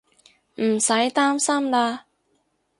[0.55, 1.99] 唔使擔心喇